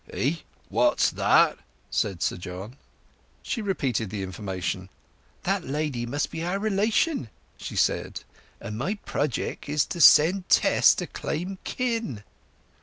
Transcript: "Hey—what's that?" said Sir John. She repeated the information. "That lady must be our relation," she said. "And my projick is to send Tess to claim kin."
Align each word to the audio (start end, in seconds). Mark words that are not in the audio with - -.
"Hey—what's 0.11 1.11
that?" 1.11 1.59
said 1.91 2.23
Sir 2.23 2.35
John. 2.35 2.75
She 3.43 3.61
repeated 3.61 4.09
the 4.09 4.23
information. 4.23 4.89
"That 5.43 5.63
lady 5.63 6.07
must 6.07 6.31
be 6.31 6.43
our 6.43 6.57
relation," 6.57 7.29
she 7.55 7.75
said. 7.75 8.21
"And 8.59 8.79
my 8.79 8.95
projick 9.05 9.69
is 9.69 9.85
to 9.85 10.01
send 10.01 10.49
Tess 10.49 10.95
to 10.95 11.05
claim 11.05 11.59
kin." 11.63 12.23